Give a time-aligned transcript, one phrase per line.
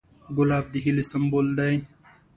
[0.37, 1.75] ګلاب د هیلې سمبول دی.